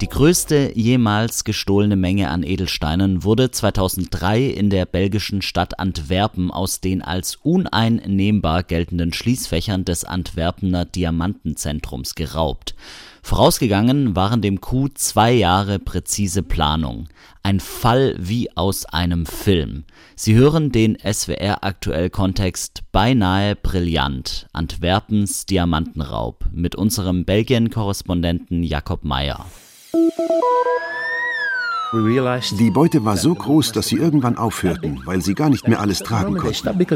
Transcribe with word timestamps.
Die 0.00 0.08
größte 0.08 0.72
jemals 0.74 1.44
gestohlene 1.44 1.94
Menge 1.94 2.28
an 2.28 2.42
Edelsteinen 2.42 3.22
wurde 3.22 3.52
2003 3.52 4.42
in 4.44 4.68
der 4.68 4.86
belgischen 4.86 5.40
Stadt 5.40 5.78
Antwerpen 5.78 6.50
aus 6.50 6.80
den 6.80 7.00
als 7.00 7.36
uneinnehmbar 7.36 8.64
geltenden 8.64 9.12
Schließfächern 9.12 9.84
des 9.84 10.04
Antwerpener 10.04 10.84
Diamantenzentrums 10.84 12.16
geraubt. 12.16 12.74
Vorausgegangen 13.22 14.16
waren 14.16 14.42
dem 14.42 14.60
Coup 14.60 14.90
zwei 14.98 15.32
Jahre 15.32 15.78
präzise 15.78 16.42
Planung. 16.42 17.08
Ein 17.44 17.60
Fall 17.60 18.16
wie 18.18 18.54
aus 18.56 18.86
einem 18.86 19.26
Film. 19.26 19.84
Sie 20.16 20.34
hören 20.34 20.72
den 20.72 20.98
SWR 21.00 21.62
aktuell 21.62 22.10
Kontext 22.10 22.82
beinahe 22.90 23.54
brillant. 23.54 24.48
Antwerpens 24.52 25.46
Diamantenraub 25.46 26.46
mit 26.52 26.74
unserem 26.74 27.24
Belgien-Korrespondenten 27.24 28.64
Jakob 28.64 29.04
Meyer. 29.04 29.46
Die 32.58 32.70
Beute 32.70 33.04
war 33.04 33.16
so 33.16 33.34
groß, 33.34 33.72
dass 33.72 33.88
sie 33.88 33.96
irgendwann 33.96 34.36
aufhörten, 34.36 35.00
weil 35.04 35.20
sie 35.22 35.34
gar 35.34 35.48
nicht 35.48 35.68
mehr 35.68 35.80
alles 35.80 36.00
tragen 36.00 36.36
konnten. 36.36 36.86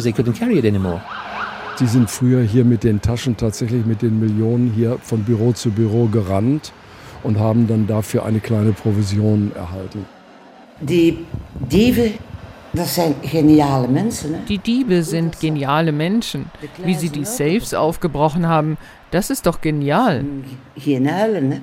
Sie 1.77 1.87
sind 1.87 2.11
früher 2.11 2.43
hier 2.43 2.65
mit 2.65 2.83
den 2.83 3.01
Taschen 3.01 3.37
tatsächlich 3.37 3.87
mit 3.87 4.03
den 4.03 4.19
Millionen 4.19 4.73
hier 4.73 4.99
von 5.01 5.23
Büro 5.23 5.53
zu 5.53 5.71
Büro 5.71 6.07
gerannt 6.07 6.73
und 7.23 7.39
haben 7.39 7.69
dann 7.69 7.87
dafür 7.87 8.25
eine 8.25 8.41
kleine 8.41 8.73
Provision 8.73 9.53
erhalten. 9.55 10.05
Die 10.81 11.25
Diebe, 11.71 12.15
das 12.73 12.97
sind 12.97 13.23
geniale 13.23 13.87
Menschen. 13.87 14.33
Ne? 14.33 14.41
Die 14.49 14.59
Diebe 14.59 15.05
sind 15.05 15.39
geniale 15.39 15.93
Menschen. 15.93 16.47
Wie 16.85 16.95
sie 16.95 17.11
die 17.11 17.25
Safes 17.25 17.75
aufgebrochen 17.75 18.49
haben, 18.49 18.77
das 19.13 19.31
ist 19.31 19.47
doch 19.47 19.61
genial. 19.61 20.25
Geniale, 20.77 21.43
ne? 21.43 21.63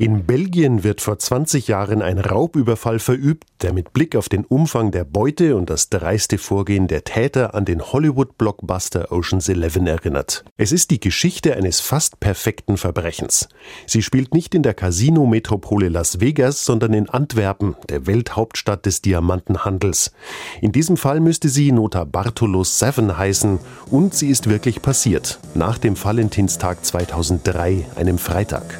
In 0.00 0.26
Belgien 0.26 0.84
wird 0.84 1.00
vor 1.00 1.18
20 1.18 1.66
Jahren 1.66 2.02
ein 2.02 2.20
Raubüberfall 2.20 3.00
verübt, 3.00 3.48
der 3.62 3.72
mit 3.72 3.92
Blick 3.92 4.14
auf 4.14 4.28
den 4.28 4.44
Umfang 4.44 4.92
der 4.92 5.02
Beute 5.02 5.56
und 5.56 5.70
das 5.70 5.88
dreiste 5.88 6.38
Vorgehen 6.38 6.86
der 6.86 7.02
Täter 7.02 7.56
an 7.56 7.64
den 7.64 7.82
Hollywood-Blockbuster 7.82 9.10
Ocean's 9.10 9.48
Eleven 9.48 9.88
erinnert. 9.88 10.44
Es 10.56 10.70
ist 10.70 10.92
die 10.92 11.00
Geschichte 11.00 11.56
eines 11.56 11.80
fast 11.80 12.20
perfekten 12.20 12.76
Verbrechens. 12.76 13.48
Sie 13.86 14.02
spielt 14.02 14.34
nicht 14.34 14.54
in 14.54 14.62
der 14.62 14.74
Casino-Metropole 14.74 15.88
Las 15.88 16.20
Vegas, 16.20 16.64
sondern 16.64 16.94
in 16.94 17.08
Antwerpen, 17.08 17.74
der 17.88 18.06
Welthauptstadt 18.06 18.86
des 18.86 19.02
Diamantenhandels. 19.02 20.12
In 20.60 20.70
diesem 20.70 20.96
Fall 20.96 21.18
müsste 21.18 21.48
sie 21.48 21.72
Nota 21.72 22.04
Bartolo 22.04 22.62
7 22.62 23.18
heißen 23.18 23.58
und 23.90 24.14
sie 24.14 24.28
ist 24.28 24.48
wirklich 24.48 24.80
passiert, 24.80 25.40
nach 25.56 25.76
dem 25.76 26.00
Valentinstag 26.00 26.84
2003, 26.84 27.84
einem 27.96 28.18
Freitag. 28.18 28.78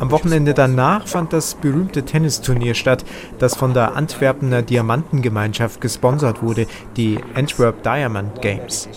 Am 0.00 0.10
Wochenende 0.10 0.52
danach 0.52 1.06
fand 1.06 1.32
das 1.32 1.54
berühmte 1.54 2.02
Tennisturnier 2.02 2.74
statt, 2.74 3.04
das 3.38 3.54
von 3.54 3.72
der 3.72 3.94
Antwerpener 3.94 4.62
Diamantengemeinschaft 4.62 5.80
gesponsert 5.80 6.42
wurde, 6.42 6.66
die 6.96 7.20
Antwerp 7.34 7.84
Diamond 7.84 8.42
Games. 8.42 8.88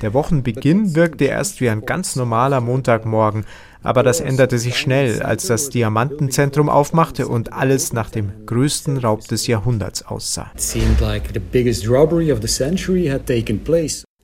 Der 0.00 0.14
Wochenbeginn 0.14 0.94
wirkte 0.94 1.24
erst 1.24 1.60
wie 1.60 1.68
ein 1.68 1.84
ganz 1.84 2.16
normaler 2.16 2.62
Montagmorgen, 2.62 3.44
aber 3.82 4.02
das 4.02 4.20
änderte 4.20 4.58
sich 4.58 4.76
schnell, 4.76 5.22
als 5.22 5.46
das 5.46 5.70
Diamantenzentrum 5.70 6.68
aufmachte 6.68 7.28
und 7.28 7.52
alles 7.52 7.92
nach 7.92 8.10
dem 8.10 8.32
größten 8.46 8.98
Raub 8.98 9.26
des 9.28 9.46
Jahrhunderts 9.46 10.06
aussah. 10.06 10.50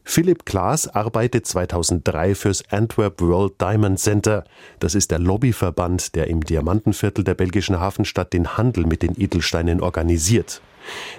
Philipp 0.04 0.44
Klaas 0.44 0.88
arbeitet 0.88 1.46
2003 1.46 2.34
fürs 2.34 2.64
Antwerp 2.70 3.20
World 3.20 3.60
Diamond 3.60 3.98
Center. 4.00 4.44
Das 4.80 4.94
ist 4.94 5.10
der 5.10 5.20
Lobbyverband, 5.20 6.14
der 6.16 6.26
im 6.26 6.42
Diamantenviertel 6.42 7.24
der 7.24 7.34
belgischen 7.34 7.78
Hafenstadt 7.78 8.32
den 8.32 8.56
Handel 8.56 8.84
mit 8.84 9.02
den 9.02 9.18
Edelsteinen 9.18 9.80
organisiert. 9.80 10.60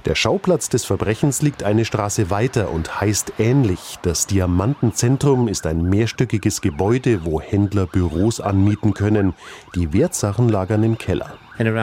Der 0.05 0.15
Schauplatz 0.15 0.69
des 0.69 0.85
Verbrechens 0.85 1.41
liegt 1.41 1.63
eine 1.63 1.85
Straße 1.85 2.29
weiter 2.29 2.71
und 2.71 2.99
heißt 3.01 3.33
ähnlich. 3.39 3.99
Das 4.01 4.27
Diamantenzentrum 4.27 5.47
ist 5.47 5.65
ein 5.65 5.81
mehrstöckiges 5.83 6.61
Gebäude, 6.61 7.25
wo 7.25 7.41
Händler 7.41 7.85
Büros 7.85 8.39
anmieten 8.41 8.93
können. 8.93 9.33
Die 9.75 9.93
Wertsachen 9.93 10.49
lagern 10.49 10.83
im 10.83 10.97
Keller. 10.97 11.33
Gegen 11.57 11.75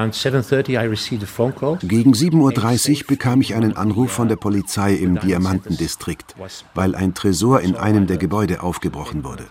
7.30 2.13 3.01
Uhr 3.01 3.07
bekam 3.07 3.41
ich 3.41 3.55
einen 3.55 3.77
Anruf 3.77 4.11
von 4.11 4.29
der 4.29 4.37
Polizei 4.37 4.95
im 4.95 5.21
Diamantendistrikt, 5.21 6.35
weil 6.75 6.95
ein 6.97 7.15
Tresor 7.15 7.61
in 7.61 7.77
einem 7.77 8.09
der 8.09 8.17
Gebäude 8.17 8.63
aufgebrochen 8.63 9.23
wurde. 9.23 9.47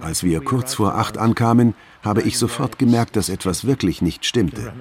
Als 0.00 0.22
wir 0.22 0.40
kurz 0.42 0.74
vor 0.74 0.94
acht 0.94 1.18
ankamen, 1.18 1.74
habe 2.02 2.22
ich 2.22 2.38
sofort 2.38 2.78
gemerkt, 2.78 3.16
dass 3.16 3.28
etwas 3.28 3.64
wirklich 3.64 4.02
nicht 4.02 4.24
stimmte. 4.24 4.72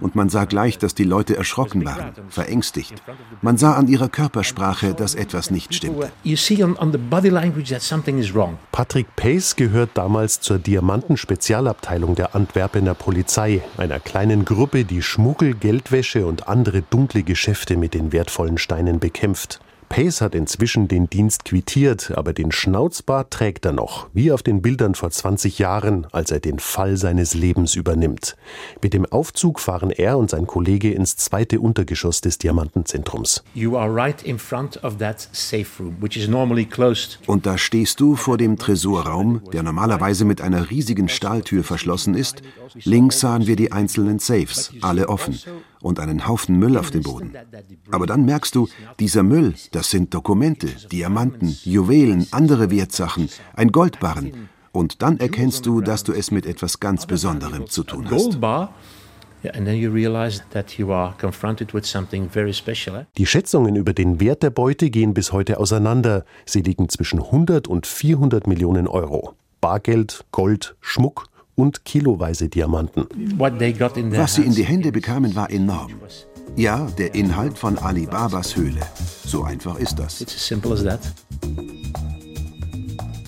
Und 0.00 0.14
man 0.14 0.28
sah 0.28 0.44
gleich, 0.44 0.78
dass 0.78 0.94
die 0.94 1.04
Leute 1.04 1.36
erschrocken 1.36 1.84
waren, 1.84 2.12
verängstigt. 2.28 3.02
Man 3.40 3.56
sah 3.56 3.74
an 3.74 3.88
ihrer 3.88 4.08
Körpersprache, 4.08 4.94
dass 4.94 5.14
etwas 5.14 5.50
nicht 5.50 5.74
stimmte. 5.74 6.10
Patrick 8.72 9.16
Pace 9.16 9.56
gehört 9.56 9.90
damals 9.94 10.40
zur 10.40 10.58
Diamantenspezialabteilung 10.58 12.14
der 12.14 12.34
Antwerpener 12.34 12.94
Polizei, 12.94 13.62
einer 13.76 14.00
kleinen 14.00 14.44
Gruppe, 14.44 14.84
die 14.84 15.02
Schmuggel, 15.02 15.54
Geldwäsche 15.54 16.26
und 16.26 16.48
andere 16.48 16.82
dunkle 16.82 17.22
Geschäfte 17.22 17.76
mit 17.76 17.94
den 17.94 18.12
wertvollen 18.12 18.58
Steinen 18.58 18.98
bekämpft. 18.98 19.60
Pace 19.88 20.20
hat 20.20 20.34
inzwischen 20.34 20.86
den 20.86 21.08
Dienst 21.08 21.44
quittiert, 21.44 22.12
aber 22.14 22.32
den 22.32 22.52
Schnauzbart 22.52 23.30
trägt 23.30 23.64
er 23.64 23.72
noch, 23.72 24.08
wie 24.12 24.32
auf 24.32 24.42
den 24.42 24.62
Bildern 24.62 24.94
vor 24.94 25.10
20 25.10 25.58
Jahren, 25.58 26.06
als 26.12 26.30
er 26.30 26.40
den 26.40 26.58
Fall 26.58 26.96
seines 26.96 27.34
Lebens 27.34 27.74
übernimmt. 27.74 28.36
Mit 28.82 28.92
dem 28.92 29.06
Aufzug 29.06 29.60
fahren 29.60 29.90
er 29.90 30.18
und 30.18 30.30
sein 30.30 30.46
Kollege 30.46 30.92
ins 30.92 31.16
zweite 31.16 31.60
Untergeschoss 31.60 32.20
des 32.20 32.38
Diamantenzentrums. 32.38 33.42
Und 37.26 37.46
da 37.46 37.58
stehst 37.58 38.00
du 38.00 38.16
vor 38.16 38.36
dem 38.36 38.58
Tresorraum, 38.58 39.42
der 39.52 39.62
normalerweise 39.62 40.24
mit 40.24 40.40
einer 40.40 40.70
riesigen 40.70 41.08
Stahltür 41.08 41.64
verschlossen 41.64 42.14
ist. 42.14 42.42
Links 42.84 43.20
sahen 43.20 43.46
wir 43.46 43.56
die 43.56 43.72
einzelnen 43.72 44.18
Safes, 44.18 44.72
alle 44.82 45.08
offen, 45.08 45.38
und 45.80 46.00
einen 46.00 46.26
Haufen 46.26 46.58
Müll 46.58 46.76
auf 46.76 46.90
dem 46.90 47.02
Boden. 47.02 47.32
Aber 47.90 48.06
dann 48.06 48.24
merkst 48.24 48.54
du, 48.54 48.68
dieser 48.98 49.22
Müll, 49.22 49.54
das 49.72 49.90
sind 49.90 50.12
Dokumente, 50.12 50.68
Diamanten, 50.90 51.56
Juwelen, 51.64 52.26
andere 52.30 52.70
Wertsachen, 52.70 53.28
ein 53.54 53.72
Goldbarren. 53.72 54.48
Und 54.72 55.02
dann 55.02 55.18
erkennst 55.18 55.66
du, 55.66 55.80
dass 55.80 56.04
du 56.04 56.12
es 56.12 56.30
mit 56.30 56.46
etwas 56.46 56.80
ganz 56.80 57.06
Besonderem 57.06 57.68
zu 57.68 57.84
tun 57.84 58.08
hast. 58.10 58.38
Die 63.16 63.26
Schätzungen 63.26 63.76
über 63.76 63.92
den 63.92 64.20
Wert 64.20 64.42
der 64.42 64.50
Beute 64.50 64.90
gehen 64.90 65.14
bis 65.14 65.32
heute 65.32 65.60
auseinander. 65.60 66.24
Sie 66.44 66.60
liegen 66.60 66.88
zwischen 66.88 67.20
100 67.20 67.68
und 67.68 67.86
400 67.86 68.46
Millionen 68.46 68.88
Euro. 68.88 69.34
Bargeld, 69.60 70.24
Gold, 70.32 70.76
Schmuck 70.80 71.26
und 71.58 71.84
kiloweise 71.84 72.48
Diamanten. 72.48 73.06
Was 73.36 74.34
sie 74.36 74.42
in 74.42 74.54
die 74.54 74.64
Hände 74.64 74.92
bekamen, 74.92 75.34
war 75.34 75.50
enorm. 75.50 75.92
Ja, 76.56 76.86
der 76.96 77.14
Inhalt 77.14 77.58
von 77.58 77.76
Alibabas 77.78 78.56
Höhle. 78.56 78.80
So 79.24 79.42
einfach 79.42 79.76
ist 79.78 79.98
das. 79.98 80.24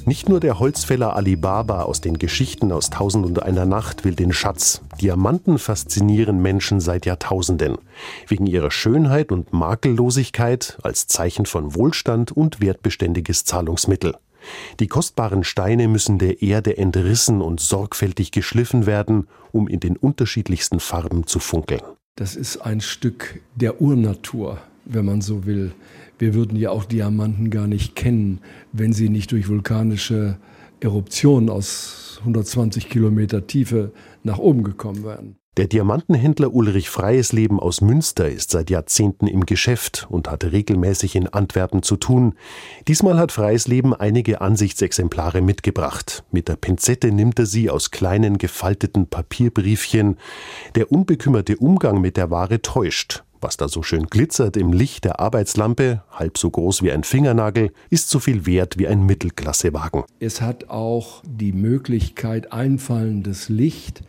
Nicht 0.06 0.28
nur 0.28 0.40
der 0.40 0.58
Holzfäller 0.58 1.14
Alibaba 1.14 1.82
aus 1.82 2.00
den 2.00 2.18
Geschichten 2.18 2.72
aus 2.72 2.90
Tausend 2.90 3.26
und 3.26 3.42
einer 3.42 3.66
Nacht 3.66 4.04
will 4.04 4.14
den 4.14 4.32
Schatz. 4.32 4.80
Diamanten 5.00 5.58
faszinieren 5.58 6.40
Menschen 6.40 6.80
seit 6.80 7.06
Jahrtausenden. 7.06 7.78
Wegen 8.26 8.46
ihrer 8.46 8.70
Schönheit 8.70 9.30
und 9.30 9.52
Makellosigkeit 9.52 10.78
als 10.82 11.06
Zeichen 11.06 11.46
von 11.46 11.74
Wohlstand 11.74 12.32
und 12.32 12.60
wertbeständiges 12.60 13.44
Zahlungsmittel. 13.44 14.14
Die 14.80 14.86
kostbaren 14.86 15.44
Steine 15.44 15.88
müssen 15.88 16.18
der 16.18 16.42
Erde 16.42 16.76
entrissen 16.76 17.40
und 17.40 17.60
sorgfältig 17.60 18.32
geschliffen 18.32 18.86
werden, 18.86 19.26
um 19.52 19.68
in 19.68 19.80
den 19.80 19.96
unterschiedlichsten 19.96 20.80
Farben 20.80 21.26
zu 21.26 21.38
funkeln. 21.38 21.82
Das 22.16 22.36
ist 22.36 22.58
ein 22.58 22.80
Stück 22.80 23.40
der 23.54 23.80
Urnatur, 23.80 24.58
wenn 24.84 25.04
man 25.04 25.20
so 25.20 25.46
will. 25.46 25.72
Wir 26.18 26.34
würden 26.34 26.56
ja 26.56 26.70
auch 26.70 26.84
Diamanten 26.84 27.50
gar 27.50 27.66
nicht 27.66 27.96
kennen, 27.96 28.40
wenn 28.72 28.92
sie 28.92 29.08
nicht 29.08 29.32
durch 29.32 29.48
vulkanische 29.48 30.36
Eruptionen 30.80 31.48
aus 31.48 32.18
120 32.20 32.88
Kilometer 32.88 33.46
Tiefe 33.46 33.92
nach 34.22 34.38
oben 34.38 34.64
gekommen 34.64 35.04
wären. 35.04 35.36
Der 35.56 35.66
Diamantenhändler 35.66 36.54
Ulrich 36.54 36.88
Freiesleben 36.90 37.58
aus 37.58 37.80
Münster 37.80 38.30
ist 38.30 38.52
seit 38.52 38.70
Jahrzehnten 38.70 39.26
im 39.26 39.46
Geschäft 39.46 40.06
und 40.08 40.30
hatte 40.30 40.52
regelmäßig 40.52 41.16
in 41.16 41.26
Antwerpen 41.26 41.82
zu 41.82 41.96
tun. 41.96 42.34
Diesmal 42.86 43.18
hat 43.18 43.32
Freiesleben 43.32 43.92
einige 43.92 44.40
Ansichtsexemplare 44.40 45.40
mitgebracht. 45.40 46.22
Mit 46.30 46.46
der 46.46 46.54
Pinzette 46.54 47.10
nimmt 47.10 47.40
er 47.40 47.46
sie 47.46 47.68
aus 47.68 47.90
kleinen 47.90 48.38
gefalteten 48.38 49.08
Papierbriefchen. 49.08 50.18
Der 50.76 50.92
unbekümmerte 50.92 51.56
Umgang 51.56 52.00
mit 52.00 52.16
der 52.16 52.30
Ware 52.30 52.62
täuscht. 52.62 53.24
Was 53.40 53.56
da 53.56 53.68
so 53.68 53.82
schön 53.82 54.06
glitzert 54.06 54.56
im 54.56 54.72
Licht 54.72 55.04
der 55.04 55.18
Arbeitslampe, 55.18 56.04
halb 56.12 56.38
so 56.38 56.48
groß 56.50 56.82
wie 56.82 56.92
ein 56.92 57.02
Fingernagel, 57.02 57.72
ist 57.88 58.08
so 58.08 58.20
viel 58.20 58.46
wert 58.46 58.78
wie 58.78 58.86
ein 58.86 59.04
Mittelklassewagen. 59.04 60.04
Es 60.20 60.42
hat 60.42 60.70
auch 60.70 61.24
die 61.26 61.52
Möglichkeit, 61.52 62.52
einfallendes 62.52 63.48
Licht 63.48 64.02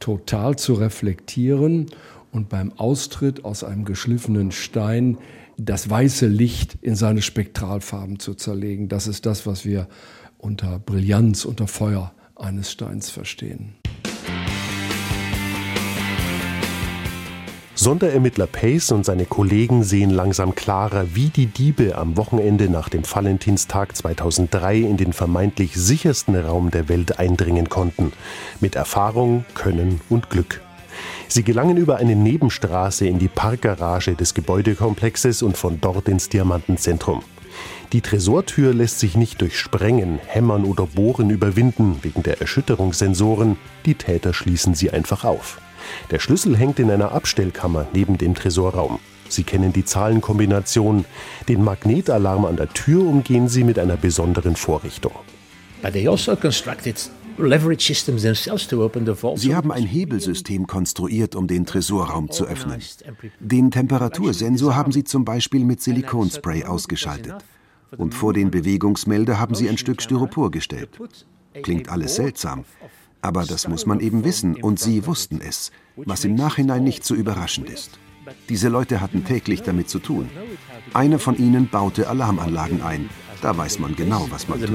total 0.00 0.56
zu 0.56 0.74
reflektieren 0.74 1.86
und 2.32 2.48
beim 2.48 2.72
Austritt 2.72 3.44
aus 3.44 3.64
einem 3.64 3.84
geschliffenen 3.84 4.50
Stein 4.52 5.18
das 5.56 5.88
weiße 5.90 6.26
Licht 6.26 6.78
in 6.80 6.96
seine 6.96 7.22
Spektralfarben 7.22 8.18
zu 8.18 8.34
zerlegen. 8.34 8.88
Das 8.88 9.06
ist 9.06 9.26
das, 9.26 9.46
was 9.46 9.64
wir 9.64 9.88
unter 10.38 10.78
Brillanz, 10.78 11.44
unter 11.44 11.68
Feuer 11.68 12.12
eines 12.34 12.70
Steins 12.70 13.10
verstehen. 13.10 13.74
Sonderermittler 17.82 18.46
Pace 18.46 18.92
und 18.92 19.06
seine 19.06 19.24
Kollegen 19.24 19.84
sehen 19.84 20.10
langsam 20.10 20.54
klarer, 20.54 21.14
wie 21.14 21.30
die 21.30 21.46
Diebe 21.46 21.96
am 21.96 22.18
Wochenende 22.18 22.68
nach 22.68 22.90
dem 22.90 23.10
Valentinstag 23.10 23.96
2003 23.96 24.76
in 24.76 24.98
den 24.98 25.14
vermeintlich 25.14 25.76
sichersten 25.76 26.36
Raum 26.36 26.70
der 26.70 26.90
Welt 26.90 27.18
eindringen 27.18 27.70
konnten. 27.70 28.12
Mit 28.60 28.74
Erfahrung, 28.74 29.46
Können 29.54 30.02
und 30.10 30.28
Glück. 30.28 30.60
Sie 31.26 31.42
gelangen 31.42 31.78
über 31.78 31.96
eine 31.96 32.16
Nebenstraße 32.16 33.06
in 33.06 33.18
die 33.18 33.28
Parkgarage 33.28 34.14
des 34.14 34.34
Gebäudekomplexes 34.34 35.40
und 35.40 35.56
von 35.56 35.80
dort 35.80 36.06
ins 36.06 36.28
Diamantenzentrum. 36.28 37.22
Die 37.94 38.02
Tresortür 38.02 38.74
lässt 38.74 38.98
sich 38.98 39.16
nicht 39.16 39.40
durch 39.40 39.58
Sprengen, 39.58 40.18
Hämmern 40.26 40.66
oder 40.66 40.84
Bohren 40.84 41.30
überwinden 41.30 42.00
wegen 42.02 42.22
der 42.24 42.42
Erschütterungssensoren. 42.42 43.56
Die 43.86 43.94
Täter 43.94 44.34
schließen 44.34 44.74
sie 44.74 44.90
einfach 44.90 45.24
auf. 45.24 45.62
Der 46.10 46.18
Schlüssel 46.18 46.56
hängt 46.56 46.78
in 46.78 46.90
einer 46.90 47.12
Abstellkammer 47.12 47.86
neben 47.92 48.18
dem 48.18 48.34
Tresorraum. 48.34 48.98
Sie 49.28 49.44
kennen 49.44 49.72
die 49.72 49.84
Zahlenkombination. 49.84 51.04
Den 51.48 51.62
Magnetalarm 51.62 52.44
an 52.44 52.56
der 52.56 52.68
Tür 52.68 53.04
umgehen 53.06 53.48
Sie 53.48 53.64
mit 53.64 53.78
einer 53.78 53.96
besonderen 53.96 54.56
Vorrichtung. 54.56 55.12
Also 55.82 55.98
Sie 59.36 59.54
haben 59.54 59.72
ein 59.72 59.86
Hebelsystem 59.86 60.66
konstruiert, 60.66 61.34
um 61.34 61.46
den 61.46 61.64
Tresorraum 61.64 62.30
zu 62.30 62.44
öffnen. 62.44 62.82
Den 63.38 63.70
Temperatursensor 63.70 64.76
haben 64.76 64.92
Sie 64.92 65.04
zum 65.04 65.24
Beispiel 65.24 65.64
mit 65.64 65.80
Silikonspray 65.80 66.64
ausgeschaltet. 66.64 67.36
Und 67.96 68.14
vor 68.14 68.32
den 68.32 68.50
Bewegungsmelder 68.50 69.40
haben 69.40 69.54
Sie 69.54 69.68
ein 69.68 69.78
Stück 69.78 70.02
Styropor 70.02 70.50
gestellt. 70.50 70.90
Klingt 71.62 71.88
alles 71.88 72.16
seltsam. 72.16 72.64
Aber 73.22 73.44
das 73.44 73.68
muss 73.68 73.86
man 73.86 74.00
eben 74.00 74.24
wissen, 74.24 74.56
und 74.62 74.78
sie 74.78 75.06
wussten 75.06 75.40
es, 75.40 75.72
was 75.96 76.24
im 76.24 76.34
Nachhinein 76.34 76.84
nicht 76.84 77.04
so 77.04 77.14
überraschend 77.14 77.68
ist. 77.68 77.98
Diese 78.48 78.68
Leute 78.68 79.00
hatten 79.00 79.24
täglich 79.24 79.62
damit 79.62 79.88
zu 79.88 79.98
tun. 79.98 80.30
Einer 80.94 81.18
von 81.18 81.36
ihnen 81.36 81.68
baute 81.68 82.08
Alarmanlagen 82.08 82.82
ein. 82.82 83.10
Da 83.42 83.56
weiß 83.56 83.78
man 83.78 83.96
genau, 83.96 84.26
was 84.30 84.48
man 84.48 84.60
tut. 84.60 84.70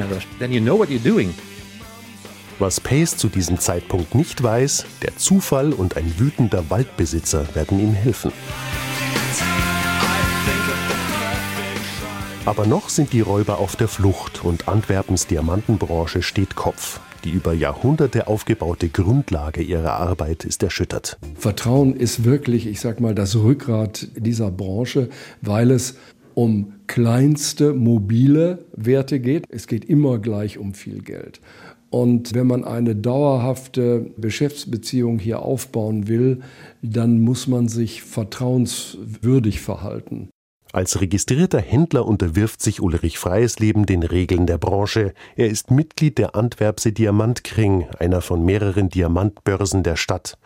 Was 2.58 2.80
Pace 2.80 3.18
zu 3.18 3.28
diesem 3.28 3.60
Zeitpunkt 3.60 4.16
nicht 4.16 4.42
weiß, 4.42 4.86
der 5.02 5.18
Zufall 5.18 5.74
und 5.74 5.98
ein 5.98 6.20
wütender 6.20 6.70
Waldbesitzer 6.70 7.54
werden 7.54 7.80
ihm 7.80 7.94
helfen. 7.94 8.32
Aber 12.46 12.66
noch 12.66 12.90
sind 12.90 13.12
die 13.12 13.22
Räuber 13.22 13.58
auf 13.58 13.76
der 13.76 13.88
Flucht 13.88 14.46
und 14.46 14.68
Antwerpens 14.68 15.28
Diamantenbranche 15.28 16.22
steht 16.22 16.56
Kopf. 16.56 17.00
Die 17.26 17.32
über 17.32 17.54
Jahrhunderte 17.54 18.28
aufgebaute 18.28 18.88
Grundlage 18.88 19.64
ihrer 19.64 19.94
Arbeit 19.94 20.46
ist 20.46 20.62
erschüttert. 20.62 21.18
Vertrauen 21.34 21.96
ist 21.96 22.24
wirklich, 22.24 22.68
ich 22.68 22.80
sag 22.80 23.02
mal, 23.02 23.16
das 23.16 23.36
Rückgrat 23.36 24.10
dieser 24.16 24.52
Branche, 24.52 25.10
weil 25.42 25.72
es 25.72 25.98
um 26.36 26.74
kleinste 26.86 27.74
mobile 27.74 28.66
Werte 28.76 29.20
geht. 29.20 29.46
Es 29.50 29.66
geht 29.66 29.86
immer 29.86 30.20
gleich 30.20 30.60
um 30.60 30.76
viel 30.76 31.02
Geld. 31.02 31.42
Und 31.90 32.36
wenn 32.36 32.46
man 32.46 32.64
eine 32.64 32.96
dauerhafte 32.96 34.12
Geschäftsbeziehung 34.18 35.18
hier 35.18 35.42
aufbauen 35.42 36.08
will, 36.08 36.42
dann 36.84 37.22
muss 37.22 37.48
man 37.48 37.70
sich 37.70 38.04
vertrauenswürdig 38.04 39.62
verhalten. 39.62 40.30
Als 40.76 41.00
registrierter 41.00 41.62
Händler 41.62 42.06
unterwirft 42.06 42.62
sich 42.62 42.82
Ulrich 42.82 43.18
Freiesleben 43.18 43.86
den 43.86 44.04
Regeln 44.04 44.46
der 44.46 44.58
Branche. 44.58 45.14
Er 45.38 45.48
ist 45.48 45.72
Mitglied 45.72 46.18
der 46.18 46.36
Antwerpse 46.36 46.92
Diamantkring, 46.92 47.86
einer 47.98 48.20
von 48.20 48.44
mehreren 48.44 48.90
Diamantbörsen 48.90 49.84
der 49.84 49.96
Stadt. 49.96 50.38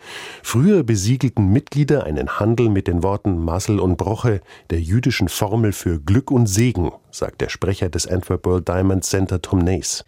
Früher 0.44 0.84
besiegelten 0.84 1.48
Mitglieder 1.48 2.04
einen 2.04 2.38
Handel 2.38 2.68
mit 2.68 2.86
den 2.86 3.02
Worten 3.02 3.44
Masel 3.44 3.80
und 3.80 3.96
Broche, 3.96 4.40
der 4.70 4.80
jüdischen 4.80 5.26
Formel 5.28 5.72
für 5.72 5.98
Glück 5.98 6.30
und 6.30 6.46
Segen, 6.46 6.92
sagt 7.10 7.40
der 7.40 7.48
Sprecher 7.48 7.88
des 7.88 8.06
Antwerp 8.06 8.46
World 8.46 8.68
Diamond 8.68 9.02
Center 9.02 9.42
Tom 9.42 9.58
Nace. 9.58 10.04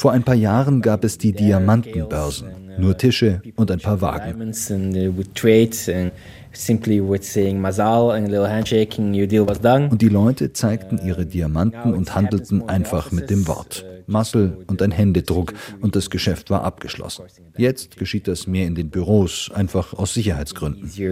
Vor 0.00 0.12
ein 0.12 0.22
paar 0.22 0.34
Jahren 0.34 0.80
gab 0.80 1.04
es 1.04 1.18
die 1.18 1.32
Diamantenbörsen, 1.32 2.48
nur 2.78 2.96
Tische 2.96 3.42
und 3.56 3.70
ein 3.70 3.80
paar 3.80 4.00
Wagen. 4.00 4.54
Und 9.90 10.02
die 10.02 10.08
Leute 10.08 10.52
zeigten 10.52 10.98
ihre 11.04 11.26
Diamanten 11.26 11.94
und 11.94 12.14
handelten 12.14 12.68
einfach 12.68 13.12
mit 13.12 13.30
dem 13.30 13.46
Wort. 13.46 13.84
Muscle 14.06 14.64
und 14.66 14.80
ein 14.82 14.90
Händedruck 14.90 15.52
und 15.80 15.96
das 15.96 16.10
Geschäft 16.10 16.50
war 16.50 16.62
abgeschlossen. 16.62 17.24
Jetzt 17.56 17.96
geschieht 17.96 18.28
das 18.28 18.46
mehr 18.46 18.66
in 18.66 18.74
den 18.74 18.90
Büros, 18.90 19.50
einfach 19.52 19.92
aus 19.92 20.14
Sicherheitsgründen. 20.14 20.84
Also 20.84 21.02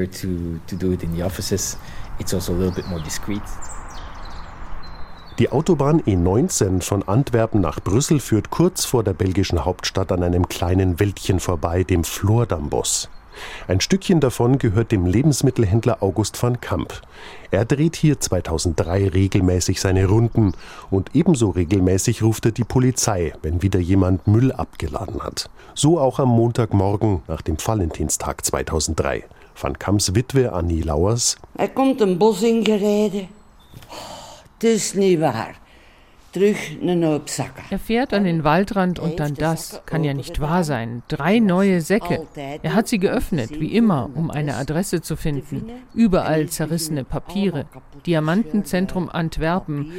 die 5.41 5.50
Autobahn 5.50 6.00
E19 6.02 6.81
von 6.81 7.02
Antwerpen 7.02 7.61
nach 7.61 7.81
Brüssel 7.81 8.20
führt 8.20 8.50
kurz 8.50 8.85
vor 8.85 9.02
der 9.02 9.14
belgischen 9.14 9.64
Hauptstadt 9.64 10.12
an 10.12 10.23
einem 10.23 10.49
kleinen 10.49 11.00
Wäldchen 11.00 11.41
vorbei, 11.41 11.82
dem 11.82 12.05
Flordambos. 12.05 13.08
Ein 13.69 13.81
Stückchen 13.81 14.20
davon 14.20 14.58
gehört 14.58 14.92
dem 14.92 15.06
Lebensmittelhändler 15.06 16.02
August 16.02 16.42
van 16.42 16.60
Kamp. 16.60 17.00
Er 17.50 17.64
dreht 17.64 17.96
hier 17.96 18.20
2003 18.20 19.08
regelmäßig 19.08 19.81
seine 19.81 20.06
Runden 20.06 20.52
und 20.90 21.14
ebenso 21.14 21.50
regelmäßig 21.50 22.22
ruft 22.22 22.46
er 22.46 22.52
die 22.52 22.64
Polizei, 22.64 23.32
wenn 23.42 23.62
wieder 23.62 23.81
jemand 23.81 24.26
Müll 24.26 24.52
abgeladen 24.52 25.22
hat. 25.22 25.50
So 25.75 25.98
auch 25.98 26.19
am 26.19 26.28
Montagmorgen 26.31 27.22
nach 27.28 27.42
dem 27.42 27.56
Valentinstag 27.64 28.44
2003. 28.44 29.24
Van 29.60 29.79
Kamps 29.79 30.14
Witwe 30.14 30.53
Annie 30.53 30.82
Lauers. 30.82 31.36
Er 31.56 31.69
kommt 31.69 32.03
ein 32.03 32.19
Bos 32.19 32.43
ingereden. 32.43 33.29
Das 34.58 34.70
ist 34.70 34.96
nicht 34.96 35.20
wahr. 35.20 35.55
Er 37.70 37.79
fährt 37.79 38.12
an 38.12 38.24
den 38.24 38.44
Waldrand 38.44 38.98
und 38.98 39.20
dann 39.20 39.34
das. 39.34 39.82
Kann 39.86 40.05
ja 40.05 40.14
nicht 40.14 40.41
wahr 40.41 40.64
sein. 40.64 41.03
Drei 41.08 41.38
neue 41.38 41.81
Säcke. 41.81 42.26
Er 42.62 42.74
hat 42.74 42.88
sie 42.88 42.98
geöffnet, 42.98 43.60
wie 43.60 43.74
immer, 43.74 44.10
um 44.14 44.31
eine 44.31 44.56
Adresse 44.56 45.00
zu 45.00 45.17
finden. 45.17 45.70
Überall 45.94 46.48
zerrissene 46.48 47.05
Papiere. 47.05 47.67
Diamantenzentrum 48.06 49.08
Antwerpen. 49.08 49.93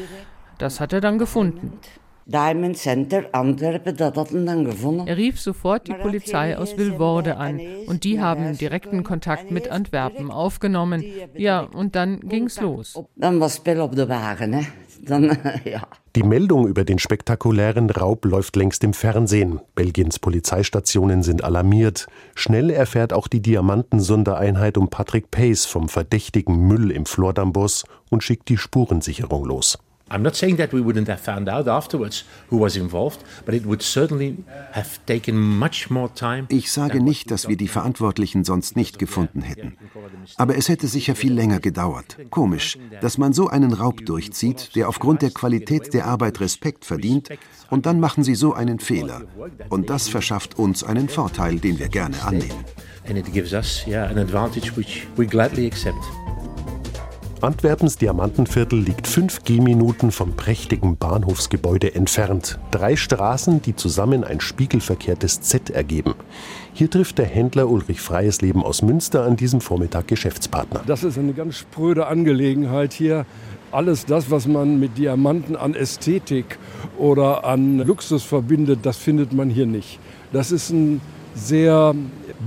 Das 0.57 0.79
hat 0.79 0.93
er 0.93 1.01
dann 1.01 1.17
gefunden. 1.17 1.79
Diamond 2.27 2.75
Center 2.75 3.25
Antwerpen, 3.33 3.95
dat 3.95 4.17
had 4.17 4.31
hem 4.31 4.45
dann 4.47 4.65
gefunden. 4.65 5.07
Er 5.07 5.15
rief 5.15 5.39
sofort 5.39 5.87
die 5.87 5.93
Polizei 5.93 6.57
aus 6.57 6.75
Vilvoorde 6.75 7.37
an 7.37 7.61
und 7.85 8.03
die 8.03 8.19
haben 8.19 8.57
direkten 8.57 9.03
Kontakt 9.03 9.51
mit 9.51 9.69
Antwerpen 9.69 10.31
aufgenommen. 10.31 11.03
Ja, 11.35 11.59
und 11.59 11.95
dann 11.95 12.21
ging's 12.21 12.59
los. 12.59 12.99
Dann 13.15 13.39
war 13.39 13.49
Spell 13.49 13.79
auf 13.79 13.93
der 13.93 14.09
Wagen, 14.09 14.49
ne? 14.49 14.65
Dann, 15.05 15.37
ja. 15.63 15.87
Die 16.15 16.23
Meldung 16.23 16.67
über 16.67 16.83
den 16.83 16.99
spektakulären 16.99 17.89
Raub 17.89 18.25
läuft 18.25 18.55
längst 18.55 18.83
im 18.83 18.93
Fernsehen. 18.93 19.59
Belgiens 19.75 20.19
Polizeistationen 20.19 21.23
sind 21.23 21.43
alarmiert. 21.43 22.07
Schnell 22.35 22.69
erfährt 22.69 23.13
auch 23.13 23.27
die 23.27 23.41
Diamantensondereinheit 23.41 24.77
um 24.77 24.89
Patrick 24.89 25.31
Pace 25.31 25.65
vom 25.65 25.89
verdächtigen 25.89 26.67
Müll 26.67 26.91
im 26.91 27.05
Flordambos 27.05 27.83
und 28.09 28.23
schickt 28.23 28.49
die 28.49 28.57
Spurensicherung 28.57 29.45
los. 29.45 29.77
I'm 30.07 30.21
not 30.21 30.35
saying 30.35 30.57
that 30.57 30.71
we 30.71 30.81
wouldn't 30.81 31.07
have 31.07 31.19
found 31.19 31.49
out 31.49 31.67
afterwards 31.67 32.25
who 32.51 32.59
was 32.59 32.75
involved, 32.75 33.23
but 33.43 33.55
it 33.55 33.65
would 33.65 33.81
certainly 33.81 34.37
have 34.71 34.99
taken 35.07 35.35
much 35.35 35.89
more 35.89 36.13
time. 36.13 36.45
Ich 36.49 36.71
sage 36.71 37.01
nicht, 37.01 37.31
dass 37.31 37.47
wir 37.47 37.57
die 37.57 37.67
Verantwortlichen 37.67 38.43
sonst 38.43 38.75
nicht 38.75 38.99
gefunden 38.99 39.41
hätten. 39.41 39.77
Aber 40.35 40.57
es 40.57 40.69
hätte 40.69 40.87
sicher 40.87 41.15
viel 41.15 41.33
länger 41.33 41.59
gedauert. 41.59 42.17
Komisch, 42.29 42.77
dass 43.01 43.17
man 43.17 43.33
so 43.33 43.47
einen 43.47 43.73
Raub 43.73 44.05
durchzieht, 44.05 44.75
der 44.75 44.89
aufgrund 44.89 45.23
der 45.23 45.31
Qualität 45.31 45.93
der 45.95 46.05
Arbeit 46.05 46.39
Respekt 46.39 46.85
verdient, 46.85 47.29
und 47.71 47.87
dann 47.87 47.99
machen 47.99 48.23
sie 48.23 48.35
so 48.35 48.53
einen 48.53 48.79
Fehler. 48.79 49.23
Und 49.69 49.89
das 49.89 50.07
verschafft 50.07 50.59
uns 50.59 50.83
einen 50.83 51.09
Vorteil, 51.09 51.59
den 51.59 51.79
wir 51.79 51.89
gerne 51.89 52.21
annehmen. 52.23 52.63
And 53.07 53.17
it 53.17 53.31
gives 53.33 53.53
us 53.53 53.85
yeah, 53.87 54.05
an 54.05 54.17
advantage 54.17 54.75
which 54.75 55.07
we 55.15 55.25
gladly 55.25 55.65
accept. 55.65 56.03
Antwerpens 57.45 57.97
Diamantenviertel 57.97 58.79
liegt 58.79 59.05
fünf 59.05 59.43
Gehminuten 59.43 60.11
vom 60.11 60.35
prächtigen 60.35 60.97
Bahnhofsgebäude 60.97 61.93
entfernt. 61.93 62.57
Drei 62.71 62.95
Straßen, 62.95 63.61
die 63.61 63.75
zusammen 63.75 64.23
ein 64.23 64.41
spiegelverkehrtes 64.41 65.41
Z 65.41 65.69
ergeben. 65.69 66.15
Hier 66.73 66.89
trifft 66.89 67.19
der 67.19 67.27
Händler 67.27 67.69
Ulrich 67.69 68.01
Freiesleben 68.01 68.63
aus 68.63 68.81
Münster 68.81 69.23
an 69.25 69.35
diesem 69.35 69.61
Vormittag 69.61 70.07
Geschäftspartner. 70.07 70.81
Das 70.87 71.03
ist 71.03 71.19
eine 71.19 71.33
ganz 71.33 71.57
spröde 71.57 72.07
Angelegenheit 72.07 72.93
hier. 72.93 73.27
Alles 73.71 74.07
das, 74.07 74.31
was 74.31 74.47
man 74.47 74.79
mit 74.79 74.97
Diamanten 74.97 75.55
an 75.55 75.75
Ästhetik 75.75 76.57
oder 76.97 77.45
an 77.45 77.77
Luxus 77.77 78.23
verbindet, 78.23 78.79
das 78.81 78.97
findet 78.97 79.33
man 79.33 79.51
hier 79.51 79.67
nicht. 79.67 79.99
Das 80.33 80.51
ist 80.51 80.71
ein 80.71 80.99
sehr 81.35 81.93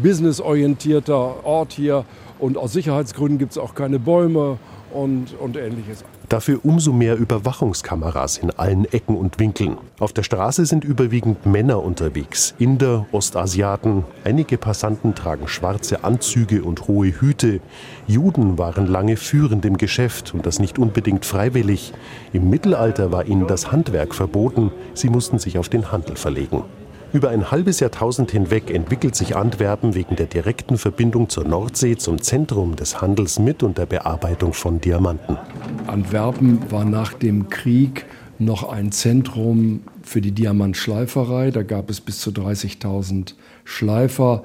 businessorientierter 0.03 1.45
Ort 1.45 1.73
hier 1.73 2.05
und 2.41 2.57
aus 2.57 2.73
Sicherheitsgründen 2.73 3.39
gibt 3.39 3.53
es 3.53 3.59
auch 3.59 3.77
keine 3.77 4.01
Bäume 4.01 4.59
und, 4.93 5.35
und 5.39 5.57
ähnliches. 5.57 6.05
Dafür 6.29 6.61
umso 6.63 6.93
mehr 6.93 7.17
Überwachungskameras 7.17 8.39
in 8.39 8.51
allen 8.51 8.85
Ecken 8.85 9.17
und 9.17 9.39
Winkeln. 9.39 9.79
Auf 9.99 10.13
der 10.13 10.23
Straße 10.23 10.67
sind 10.67 10.85
überwiegend 10.85 11.47
Männer 11.47 11.83
unterwegs, 11.83 12.55
Inder, 12.59 13.07
Ostasiaten. 13.13 14.05
Einige 14.25 14.59
Passanten 14.59 15.15
tragen 15.15 15.49
schwarze 15.49 16.05
Anzüge 16.05 16.63
und 16.63 16.87
hohe 16.87 17.09
Hüte. 17.21 17.61
Juden 18.07 18.59
waren 18.59 18.87
lange 18.87 19.17
führend 19.17 19.65
im 19.65 19.79
Geschäft 19.79 20.35
und 20.35 20.45
das 20.45 20.59
nicht 20.59 20.79
unbedingt 20.79 21.25
freiwillig. 21.25 21.93
Im 22.33 22.51
Mittelalter 22.51 23.11
war 23.11 23.27
ihnen 23.27 23.47
das 23.47 23.73
Handwerk 23.73 24.15
verboten. 24.15 24.71
Sie 24.95 25.09
mussten 25.09 25.39
sich 25.39 25.59
auf 25.59 25.69
den 25.69 25.91
Handel 25.91 26.17
verlegen. 26.17 26.65
Über 27.11 27.31
ein 27.31 27.51
halbes 27.51 27.81
Jahrtausend 27.81 28.31
hinweg 28.31 28.71
entwickelt 28.71 29.17
sich 29.17 29.35
Antwerpen 29.35 29.95
wegen 29.95 30.15
der 30.17 30.27
direkten 30.27 30.77
Verbindung 30.77 31.31
zur 31.31 31.45
Nordsee 31.45 31.97
zum 31.97 32.21
Zentrum 32.21 32.77
des 32.77 33.01
Handels 33.01 33.39
mit 33.39 33.63
und 33.63 33.79
der 33.79 33.87
Bearbeitung 33.87 34.53
von 34.53 34.79
Diamanten. 34.79 35.39
Antwerpen 35.87 36.71
war 36.71 36.85
nach 36.85 37.15
dem 37.15 37.49
Krieg 37.49 38.05
noch 38.39 38.69
ein 38.69 38.93
Zentrum 38.93 39.81
für 40.03 40.21
die 40.21 40.33
Diamantschleiferei. 40.33 41.51
Da 41.51 41.63
gab 41.63 41.89
es 41.89 42.03
bis 42.03 42.21
zu 42.21 42.31
30.000 42.31 43.35
Schleifer. 43.65 44.45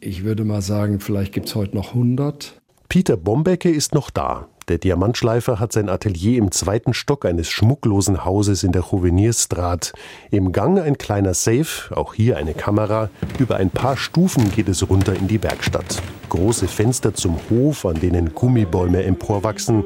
Ich 0.00 0.24
würde 0.24 0.44
mal 0.44 0.62
sagen, 0.62 1.00
vielleicht 1.00 1.32
gibt 1.32 1.48
es 1.48 1.54
heute 1.54 1.74
noch 1.74 1.94
100. 1.94 2.60
Peter 2.90 3.16
Bombecke 3.16 3.70
ist 3.70 3.94
noch 3.94 4.10
da. 4.10 4.48
Der 4.68 4.76
Diamantschleifer 4.76 5.58
hat 5.58 5.72
sein 5.72 5.88
Atelier 5.88 6.36
im 6.36 6.52
zweiten 6.52 6.92
Stock 6.92 7.24
eines 7.24 7.48
schmucklosen 7.48 8.26
Hauses 8.26 8.64
in 8.64 8.72
der 8.72 8.82
Juvenierstraat. 8.82 9.94
Im 10.30 10.52
Gang 10.52 10.78
ein 10.78 10.98
kleiner 10.98 11.32
Safe, 11.32 11.96
auch 11.96 12.12
hier 12.12 12.36
eine 12.36 12.52
Kamera. 12.52 13.08
Über 13.38 13.56
ein 13.56 13.70
paar 13.70 13.96
Stufen 13.96 14.50
geht 14.50 14.68
es 14.68 14.88
runter 14.90 15.14
in 15.14 15.26
die 15.26 15.42
Werkstatt. 15.42 16.02
Große 16.28 16.68
Fenster 16.68 17.14
zum 17.14 17.38
Hof, 17.48 17.86
an 17.86 17.98
denen 17.98 18.34
Gummibäume 18.34 19.02
emporwachsen. 19.04 19.84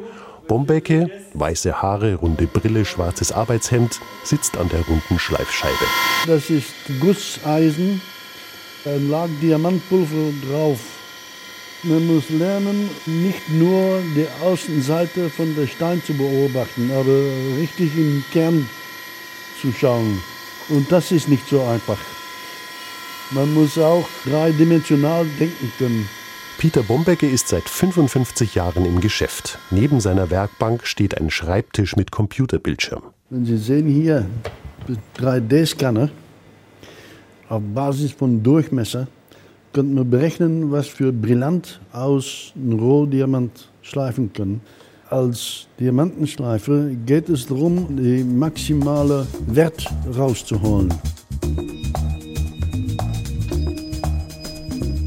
Bombecke, 0.49 1.09
weiße 1.35 1.81
Haare, 1.81 2.17
runde 2.17 2.49
Brille, 2.49 2.85
schwarzes 2.85 3.31
Arbeitshemd, 3.31 4.01
sitzt 4.25 4.59
an 4.59 4.69
der 4.69 4.81
runden 4.81 5.21
Schleifscheibe. 5.21 5.87
Das 6.27 6.51
ist 6.51 6.75
Gusseisen. 7.01 8.03
Da 8.85 8.97
lag 8.97 9.29
Diamantpulver 9.41 10.33
drauf. 10.51 10.81
Man 11.85 12.07
muss 12.07 12.31
lernen, 12.31 12.89
nicht 13.07 13.49
nur 13.51 14.01
die 14.15 14.27
Außenseite 14.41 15.29
von 15.29 15.57
der 15.57 15.67
Stein 15.67 16.01
zu 16.05 16.15
beobachten, 16.15 16.93
aber 16.93 17.25
richtig 17.59 17.97
im 17.97 18.23
Kern 18.33 18.69
zu 19.61 19.73
schauen. 19.73 20.23
Und 20.69 20.93
das 20.93 21.11
ist 21.11 21.29
nicht 21.29 21.49
so 21.49 21.61
einfach. 21.63 21.99
Man 23.33 23.53
muss 23.53 23.79
auch 23.79 24.09
dreidimensional 24.25 25.27
denken 25.41 25.73
können. 25.77 26.09
Peter 26.59 26.85
Bombecke 26.85 27.29
ist 27.29 27.49
seit 27.49 27.69
55 27.69 28.55
Jahren 28.55 28.85
im 28.85 29.01
Geschäft. 29.01 29.59
Neben 29.73 29.99
seiner 29.99 30.31
Werkbank 30.31 30.87
steht 30.87 31.19
ein 31.19 31.31
Schreibtisch 31.31 31.97
mit 31.97 32.13
Computerbildschirm. 32.13 33.03
Wenn 33.31 33.45
Sie 33.45 33.57
sehen 33.57 33.89
hier 33.89 34.27
3D-Scanner 35.19 36.11
auf 37.49 37.63
Basis 37.75 38.13
von 38.13 38.41
Durchmesser 38.41 39.09
könnte 39.73 39.95
man 39.95 40.11
berechnen, 40.11 40.71
was 40.71 40.89
für 40.89 41.13
Brillant 41.13 41.81
aus 41.93 42.53
einem 42.55 42.79
Rohdiamant 42.79 43.69
schleifen 43.83 44.33
können. 44.33 44.61
Als 45.11 45.67
Diamantenschleifer 45.79 46.91
geht 47.07 47.29
es 47.29 47.47
darum, 47.47 47.97
den 47.97 48.39
maximalen 48.39 49.27
Wert 49.47 49.87
rauszuholen. 50.17 50.93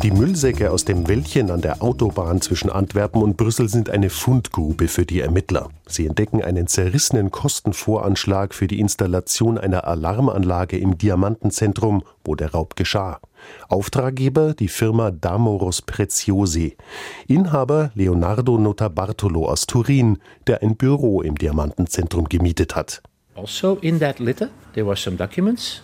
Die 0.06 0.12
Müllsäcke 0.12 0.70
aus 0.70 0.86
dem 0.86 1.08
Wäldchen 1.08 1.50
an 1.50 1.62
der 1.62 1.82
Autobahn 1.82 2.40
zwischen 2.40 2.70
Antwerpen 2.70 3.24
und 3.24 3.38
Brüssel 3.38 3.70
sind 3.70 3.90
eine 3.90 4.12
Fundgrube 4.12 4.88
für 4.88 5.04
die 5.04 5.20
Ermittler. 5.20 5.70
Sie 5.88 6.06
entdecken 6.06 6.44
einen 6.44 6.68
zerrissenen 6.68 7.32
Kostenvoranschlag 7.32 8.54
für 8.54 8.68
die 8.68 8.80
Installation 8.80 9.58
einer 9.58 9.88
Alarmanlage 9.88 10.78
im 10.78 11.00
Diamantenzentrum, 11.00 12.04
wo 12.24 12.36
der 12.36 12.52
Raub 12.52 12.76
geschah. 12.76 13.20
Auftraggeber 13.68 14.54
die 14.54 14.68
Firma 14.68 15.10
Damoros 15.10 15.82
Preziosi. 15.82 16.78
Inhaber 17.26 17.90
Leonardo 17.96 18.60
Notarbartolo 18.60 19.50
aus 19.50 19.66
Turin, 19.66 20.20
der 20.46 20.62
ein 20.62 20.76
Büro 20.76 21.24
im 21.24 21.34
Diamantenzentrum 21.34 22.30
gemietet 22.30 22.76
hat. 22.76 23.02
Also 23.34 23.80
in 23.82 24.00
that 24.00 24.20
litter 24.20 24.50
there 24.76 24.86
were 24.86 24.96
some 24.96 25.18
documents 25.18 25.82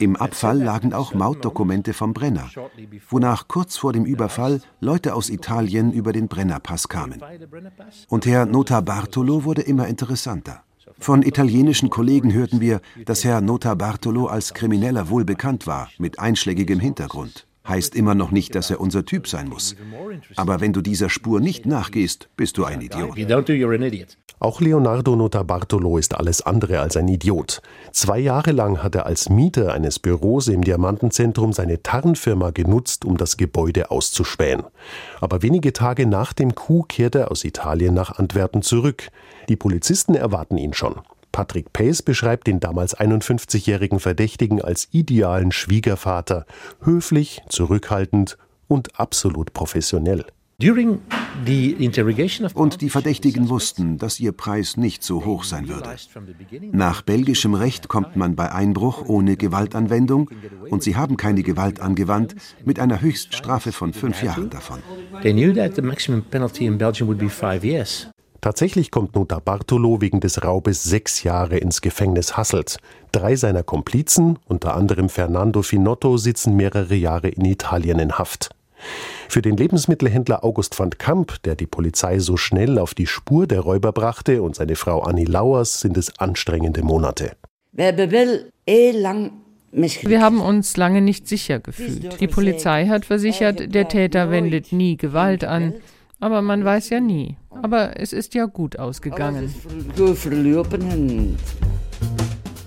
im 0.00 0.16
Abfall 0.16 0.62
lagen 0.62 0.92
auch 0.92 1.14
Mautdokumente 1.14 1.92
vom 1.92 2.12
Brenner, 2.12 2.50
wonach 3.08 3.48
kurz 3.48 3.76
vor 3.76 3.92
dem 3.92 4.04
Überfall 4.04 4.60
Leute 4.80 5.14
aus 5.14 5.30
Italien 5.30 5.92
über 5.92 6.12
den 6.12 6.28
Brennerpass 6.28 6.88
kamen. 6.88 7.22
Und 8.08 8.26
Herr 8.26 8.46
Nota 8.46 8.80
Bartolo 8.80 9.44
wurde 9.44 9.62
immer 9.62 9.86
interessanter. 9.88 10.62
Von 10.98 11.22
italienischen 11.22 11.90
Kollegen 11.90 12.32
hörten 12.32 12.60
wir, 12.60 12.80
dass 13.06 13.24
Herr 13.24 13.40
Nota 13.40 13.74
Bartolo 13.74 14.26
als 14.26 14.54
Krimineller 14.54 15.08
wohl 15.08 15.24
bekannt 15.24 15.66
war, 15.66 15.88
mit 15.98 16.18
einschlägigem 16.18 16.80
Hintergrund. 16.80 17.46
Heißt 17.68 17.94
immer 17.94 18.14
noch 18.14 18.30
nicht, 18.30 18.54
dass 18.54 18.70
er 18.70 18.80
unser 18.80 19.04
Typ 19.04 19.28
sein 19.28 19.48
muss. 19.48 19.76
Aber 20.36 20.60
wenn 20.60 20.72
du 20.72 20.80
dieser 20.80 21.10
Spur 21.10 21.40
nicht 21.40 21.66
nachgehst, 21.66 22.28
bist 22.36 22.56
du 22.56 22.64
ein 22.64 22.80
Idiot. 22.80 23.16
Auch 24.42 24.62
Leonardo 24.62 25.16
Notarbartolo 25.16 25.98
ist 25.98 26.14
alles 26.14 26.40
andere 26.40 26.80
als 26.80 26.96
ein 26.96 27.06
Idiot. 27.06 27.60
Zwei 27.92 28.18
Jahre 28.18 28.52
lang 28.52 28.82
hat 28.82 28.94
er 28.94 29.04
als 29.04 29.28
Mieter 29.28 29.74
eines 29.74 29.98
Büros 29.98 30.48
im 30.48 30.64
Diamantenzentrum 30.64 31.52
seine 31.52 31.82
Tarnfirma 31.82 32.50
genutzt, 32.50 33.04
um 33.04 33.18
das 33.18 33.36
Gebäude 33.36 33.90
auszuspähen. 33.90 34.62
Aber 35.20 35.42
wenige 35.42 35.74
Tage 35.74 36.06
nach 36.06 36.32
dem 36.32 36.54
Coup 36.54 36.88
kehrt 36.88 37.16
er 37.16 37.30
aus 37.30 37.44
Italien 37.44 37.92
nach 37.92 38.18
Antwerpen 38.18 38.62
zurück. 38.62 39.10
Die 39.50 39.56
Polizisten 39.56 40.14
erwarten 40.14 40.56
ihn 40.56 40.72
schon. 40.72 40.94
Patrick 41.32 41.72
Pace 41.72 42.02
beschreibt 42.02 42.46
den 42.46 42.60
damals 42.60 42.96
51-jährigen 42.96 44.00
Verdächtigen 44.00 44.60
als 44.60 44.88
idealen 44.92 45.52
Schwiegervater, 45.52 46.46
höflich, 46.82 47.42
zurückhaltend 47.48 48.36
und 48.68 48.98
absolut 48.98 49.52
professionell. 49.52 50.24
Und 52.54 52.80
die 52.82 52.90
Verdächtigen 52.90 53.48
wussten, 53.48 53.96
dass 53.96 54.20
ihr 54.20 54.32
Preis 54.32 54.76
nicht 54.76 55.02
so 55.02 55.24
hoch 55.24 55.44
sein 55.44 55.68
würde. 55.68 55.96
Nach 56.72 57.00
belgischem 57.00 57.54
Recht 57.54 57.88
kommt 57.88 58.16
man 58.16 58.36
bei 58.36 58.52
Einbruch 58.52 59.08
ohne 59.08 59.38
Gewaltanwendung 59.38 60.30
und 60.68 60.82
sie 60.82 60.96
haben 60.96 61.16
keine 61.16 61.42
Gewalt 61.42 61.80
angewandt 61.80 62.34
mit 62.64 62.78
einer 62.78 63.00
Höchststrafe 63.00 63.72
von 63.72 63.94
fünf 63.94 64.22
Jahren 64.22 64.50
davon. 64.50 64.80
Tatsächlich 68.40 68.90
kommt 68.90 69.14
Nota 69.14 69.38
Bartolo 69.38 70.00
wegen 70.00 70.20
des 70.20 70.42
Raubes 70.42 70.82
sechs 70.82 71.22
Jahre 71.24 71.58
ins 71.58 71.82
Gefängnis 71.82 72.36
Hasselt. 72.36 72.78
Drei 73.12 73.36
seiner 73.36 73.62
Komplizen, 73.62 74.38
unter 74.46 74.74
anderem 74.76 75.10
Fernando 75.10 75.60
Finotto, 75.62 76.16
sitzen 76.16 76.56
mehrere 76.56 76.94
Jahre 76.94 77.28
in 77.28 77.44
Italien 77.44 77.98
in 77.98 78.12
Haft. 78.12 78.50
Für 79.28 79.42
den 79.42 79.58
Lebensmittelhändler 79.58 80.42
August 80.42 80.78
van 80.78 80.90
Kamp, 80.90 81.42
der 81.42 81.54
die 81.54 81.66
Polizei 81.66 82.18
so 82.18 82.38
schnell 82.38 82.78
auf 82.78 82.94
die 82.94 83.06
Spur 83.06 83.46
der 83.46 83.60
Räuber 83.60 83.92
brachte, 83.92 84.42
und 84.42 84.56
seine 84.56 84.74
Frau 84.74 85.00
Annie 85.00 85.26
Lauers 85.26 85.80
sind 85.80 85.98
es 85.98 86.18
anstrengende 86.18 86.82
Monate. 86.82 87.32
Wir 87.72 87.92
haben 90.22 90.40
uns 90.40 90.76
lange 90.78 91.02
nicht 91.02 91.28
sicher 91.28 91.60
gefühlt. 91.60 92.20
Die 92.20 92.26
Polizei 92.26 92.86
hat 92.86 93.04
versichert, 93.04 93.74
der 93.74 93.88
Täter 93.88 94.30
wendet 94.30 94.72
nie 94.72 94.96
Gewalt 94.96 95.44
an. 95.44 95.74
Aber 96.20 96.42
man 96.42 96.64
weiß 96.64 96.90
ja 96.90 97.00
nie. 97.00 97.36
Aber 97.62 97.98
es 97.98 98.12
ist 98.12 98.34
ja 98.34 98.44
gut 98.44 98.78
ausgegangen. 98.78 99.54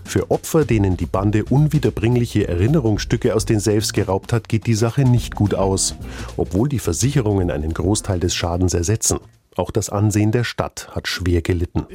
Für 0.06 0.30
Opfer, 0.32 0.66
denen 0.66 0.98
die 0.98 1.06
Bande 1.06 1.46
unwiederbringliche 1.46 2.48
Erinnerungsstücke 2.48 3.34
aus 3.34 3.46
den 3.46 3.60
Safes 3.60 3.94
geraubt 3.94 4.34
hat, 4.34 4.50
geht 4.50 4.68
die 4.68 4.74
Sache 4.74 5.04
nicht 5.04 5.36
gut 5.36 5.56
aus, 5.56 5.96
obwohl 6.38 6.70
die 6.70 6.80
Versicherungen 6.80 7.50
einen 7.50 7.74
Großteil 7.74 8.20
des 8.20 8.36
Schadens 8.36 8.74
ersetzen. 8.74 9.20
Auch 9.56 9.70
das 9.70 9.90
Ansehen 9.90 10.32
der 10.32 10.44
Stadt 10.44 10.90
hat 10.92 11.08
schwer 11.08 11.42
gelitten. 11.44 11.86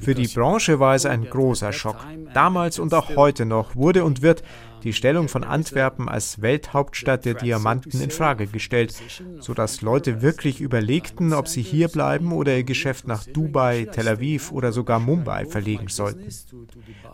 Für 0.00 0.14
die 0.14 0.28
Branche 0.28 0.80
war 0.80 0.94
es 0.94 1.06
ein 1.06 1.24
großer 1.24 1.72
Schock. 1.72 1.96
Damals 2.34 2.78
und 2.78 2.92
auch 2.92 3.16
heute 3.16 3.46
noch 3.46 3.74
wurde 3.74 4.04
und 4.04 4.20
wird 4.20 4.42
die 4.84 4.92
Stellung 4.92 5.28
von 5.28 5.44
Antwerpen 5.44 6.08
als 6.08 6.40
Welthauptstadt 6.42 7.24
der 7.24 7.34
Diamanten 7.34 8.00
in 8.00 8.10
Frage 8.10 8.46
gestellt, 8.46 8.94
sodass 9.38 9.82
Leute 9.82 10.22
wirklich 10.22 10.60
überlegten, 10.60 11.32
ob 11.32 11.48
sie 11.48 11.62
hier 11.62 11.88
bleiben 11.88 12.32
oder 12.32 12.56
ihr 12.56 12.64
Geschäft 12.64 13.06
nach 13.06 13.24
Dubai, 13.24 13.86
Tel 13.90 14.08
Aviv 14.08 14.52
oder 14.52 14.72
sogar 14.72 14.98
Mumbai 14.98 15.46
verlegen 15.46 15.88
sollten. 15.88 16.28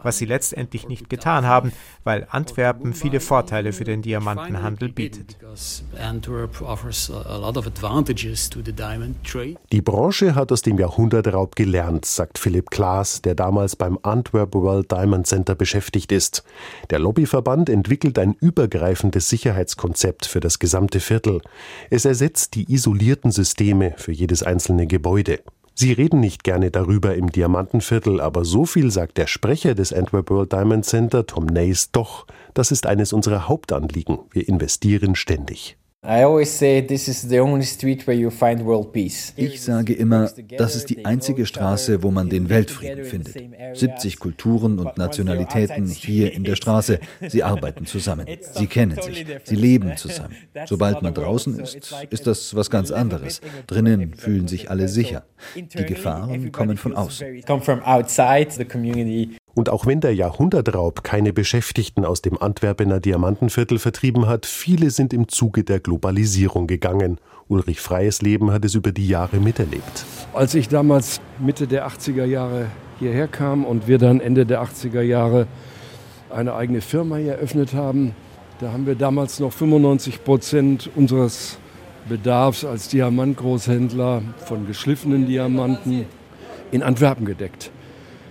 Was 0.02 0.18
sie 0.18 0.26
letztendlich 0.26 0.88
nicht 0.88 1.08
getan 1.08 1.46
haben, 1.46 1.72
weil 2.04 2.26
Antwerpen 2.30 2.94
viele 2.94 3.20
Vorteile 3.20 3.72
für 3.72 3.84
den 3.84 4.02
Diamantenhandel 4.02 4.92
bietet. 4.92 5.36
Die 9.72 9.82
Branche 9.82 10.34
hat 10.34 10.52
aus 10.52 10.62
dem 10.62 10.78
Jahrhundertraub 10.78 11.56
gelernt, 11.56 12.04
sagt 12.04 12.38
Philipp 12.38 12.70
Klaas, 12.70 13.22
der 13.22 13.34
damals 13.34 13.76
beim 13.76 13.98
Antwerp 14.02 14.54
World 14.54 14.90
Diamond 14.92 15.26
Center 15.26 15.54
beschäftigt 15.54 16.12
ist. 16.12 16.44
Der 16.90 16.98
Lobbyverband 16.98 17.55
Verband 17.56 17.70
entwickelt 17.70 18.18
ein 18.18 18.36
übergreifendes 18.38 19.30
Sicherheitskonzept 19.30 20.26
für 20.26 20.40
das 20.40 20.58
gesamte 20.58 21.00
Viertel. 21.00 21.40
Es 21.88 22.04
ersetzt 22.04 22.54
die 22.54 22.70
isolierten 22.70 23.30
Systeme 23.30 23.94
für 23.96 24.12
jedes 24.12 24.42
einzelne 24.42 24.86
Gebäude. 24.86 25.40
Sie 25.72 25.92
reden 25.92 26.20
nicht 26.20 26.44
gerne 26.44 26.70
darüber 26.70 27.14
im 27.14 27.32
Diamantenviertel, 27.32 28.20
aber 28.20 28.44
so 28.44 28.66
viel 28.66 28.90
sagt 28.90 29.16
der 29.16 29.26
Sprecher 29.26 29.74
des 29.74 29.94
Antwerp 29.94 30.28
World 30.28 30.52
Diamond 30.52 30.84
Center, 30.84 31.24
Tom 31.24 31.46
Nays, 31.46 31.90
doch. 31.92 32.26
Das 32.52 32.70
ist 32.70 32.84
eines 32.84 33.14
unserer 33.14 33.48
Hauptanliegen. 33.48 34.18
Wir 34.32 34.46
investieren 34.46 35.14
ständig. 35.14 35.78
Ich 39.36 39.60
sage 39.60 39.92
immer, 39.92 40.30
das 40.56 40.76
ist 40.76 40.88
die 40.88 41.04
einzige 41.04 41.46
Straße, 41.46 42.04
wo 42.04 42.12
man 42.12 42.28
den 42.28 42.48
Weltfrieden 42.48 43.04
findet. 43.04 43.36
70 43.76 44.20
Kulturen 44.20 44.78
und 44.78 44.96
Nationalitäten 44.96 45.88
hier 45.88 46.32
in 46.32 46.44
der 46.44 46.54
Straße. 46.54 47.00
Sie 47.26 47.42
arbeiten 47.42 47.86
zusammen. 47.86 48.26
Sie 48.40 48.68
kennen 48.68 49.02
sich. 49.02 49.26
Sie 49.42 49.56
leben 49.56 49.96
zusammen. 49.96 50.36
Sobald 50.66 51.02
man 51.02 51.12
draußen 51.12 51.58
ist, 51.58 51.92
ist 52.10 52.26
das 52.26 52.54
was 52.54 52.70
ganz 52.70 52.92
anderes. 52.92 53.40
Drinnen 53.66 54.14
fühlen 54.14 54.46
sich 54.46 54.70
alle 54.70 54.86
sicher. 54.88 55.24
Die 55.56 55.84
Gefahren 55.86 56.52
kommen 56.52 56.76
von 56.76 56.94
außen. 56.94 57.42
Und 59.56 59.70
auch 59.70 59.86
wenn 59.86 60.02
der 60.02 60.14
Jahrhundertraub 60.14 61.02
keine 61.02 61.32
Beschäftigten 61.32 62.04
aus 62.04 62.20
dem 62.20 62.36
Antwerpener 62.36 63.00
Diamantenviertel 63.00 63.78
vertrieben 63.78 64.26
hat, 64.26 64.44
viele 64.44 64.90
sind 64.90 65.14
im 65.14 65.28
Zuge 65.28 65.64
der 65.64 65.80
Globalisierung 65.80 66.66
gegangen. 66.66 67.16
Ulrich 67.48 67.80
Freies 67.80 68.20
Leben 68.20 68.52
hat 68.52 68.66
es 68.66 68.74
über 68.74 68.92
die 68.92 69.08
Jahre 69.08 69.38
miterlebt. 69.38 70.04
Als 70.34 70.54
ich 70.54 70.68
damals 70.68 71.22
Mitte 71.38 71.66
der 71.66 71.88
80er 71.88 72.26
Jahre 72.26 72.66
hierher 72.98 73.28
kam 73.28 73.64
und 73.64 73.88
wir 73.88 73.96
dann 73.96 74.20
Ende 74.20 74.44
der 74.44 74.62
80er 74.62 75.00
Jahre 75.00 75.46
eine 76.28 76.52
eigene 76.52 76.82
Firma 76.82 77.16
hier 77.16 77.32
eröffnet 77.32 77.72
haben, 77.72 78.14
da 78.60 78.72
haben 78.72 78.86
wir 78.86 78.94
damals 78.94 79.40
noch 79.40 79.54
95 79.54 80.22
Prozent 80.22 80.90
unseres 80.94 81.56
Bedarfs 82.10 82.66
als 82.66 82.88
Diamantgroßhändler 82.88 84.20
von 84.44 84.66
geschliffenen 84.66 85.26
Diamanten 85.26 86.04
in 86.72 86.82
Antwerpen 86.82 87.24
gedeckt. 87.24 87.70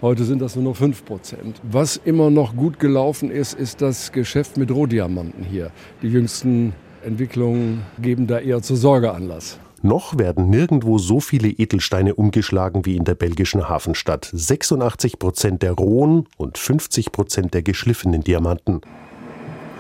Heute 0.06 0.24
sind 0.24 0.40
das 0.40 0.56
nur 0.56 0.66
noch 0.66 0.76
5 0.76 1.04
Prozent. 1.04 1.60
Was 1.64 1.98
immer 1.98 2.30
noch 2.30 2.56
gut 2.56 2.78
gelaufen 2.78 3.32
ist, 3.32 3.56
ist 3.56 3.82
das 3.82 4.12
Geschäft 4.12 4.56
mit 4.56 4.70
Rohdiamanten 4.70 5.44
hier. 5.44 5.72
Die 6.04 6.10
jüngsten 6.10 6.74
Entwicklungen 7.04 7.82
geben 8.00 8.28
da 8.28 8.38
eher 8.38 8.62
zur 8.62 8.78
Sorge 8.78 9.12
Anlass. 9.12 9.58
Noch 9.82 10.20
werden 10.20 10.52
nirgendwo 10.52 11.00
so 11.00 11.20
viele 11.20 11.48
Edelsteine 11.48 12.14
umgeschlagen 12.14 12.86
wie 12.86 12.98
in 12.98 13.04
der 13.04 13.16
belgischen 13.16 13.68
Hafenstadt. 13.68 14.30
86 14.32 15.18
Prozent 15.18 15.64
der 15.64 15.72
rohen 15.72 16.28
und 16.38 16.60
50 16.60 17.12
Prozent 17.12 17.56
der 17.56 17.64
geschliffenen 17.64 18.24
Diamanten. 18.24 18.82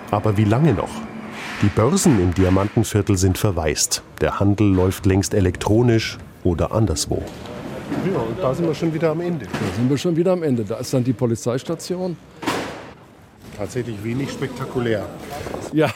Aber 0.10 0.38
wie 0.38 0.46
lange 0.46 0.74
noch? 0.74 0.90
Die 1.62 1.70
Börsen 1.70 2.20
im 2.20 2.34
Diamantenviertel 2.34 3.16
sind 3.16 3.38
verwaist. 3.38 4.02
Der 4.22 4.40
Handel 4.40 4.74
läuft 4.74 5.06
längst 5.06 5.36
elektronisch 5.36 6.18
oder 6.44 6.72
anderswo. 6.72 7.22
Ja, 8.12 8.20
und 8.20 8.40
da 8.40 8.54
sind 8.54 8.68
wir 8.68 8.76
schon 8.76 8.94
wieder 8.94 9.12
am 9.12 9.22
Ende. 9.22 9.46
Da 9.46 9.76
sind 9.76 9.90
wir 9.90 9.98
schon 9.98 10.16
wieder 10.16 10.32
am 10.32 10.44
Ende. 10.44 10.64
Da 10.64 10.76
ist 10.78 10.94
dann 10.94 11.04
die 11.04 11.14
Polizeistation. 11.14 12.16
Tatsächlich 13.58 14.04
wenig 14.04 14.32
spektakulär. 14.32 15.06
Ja, 15.74 15.90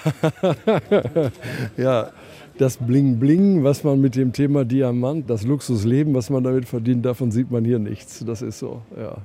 ja. 1.77 2.11
Das 2.57 2.75
Bling 2.75 3.19
Bling, 3.19 3.63
was 3.63 3.85
man 3.85 4.01
mit 4.01 4.17
dem 4.17 4.33
Thema 4.33 4.65
Diamant, 4.65 5.29
das 5.29 5.43
Luxusleben, 5.45 6.13
was 6.13 6.29
man 6.29 6.43
damit 6.43 6.67
verdient, 6.67 7.05
davon 7.05 7.31
sieht 7.31 7.49
man 7.51 7.63
hier 7.63 7.79
nichts. 7.79 8.23
Das 8.25 8.41
ist 8.41 8.59
so, 8.59 8.81
ja. 8.97 9.17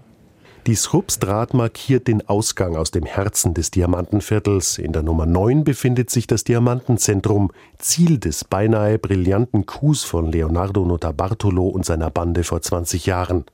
Die 0.66 0.76
Shrubstraat 0.76 1.52
markiert 1.52 2.08
den 2.08 2.26
Ausgang 2.26 2.74
aus 2.74 2.90
dem 2.90 3.04
Herzen 3.04 3.52
des 3.52 3.70
Diamantenviertels. 3.70 4.78
In 4.78 4.92
der 4.92 5.02
Nummer 5.02 5.26
9 5.26 5.62
befindet 5.62 6.08
sich 6.08 6.26
das 6.26 6.42
Diamantenzentrum, 6.42 7.50
Ziel 7.78 8.16
des 8.16 8.44
beinahe 8.44 8.98
brillanten 8.98 9.66
Coups 9.66 10.04
von 10.04 10.32
Leonardo 10.32 10.86
Notarbartolo 10.86 11.68
und 11.68 11.84
seiner 11.84 12.08
Bande 12.08 12.44
vor 12.44 12.62
20 12.62 13.04
Jahren. 13.04 13.44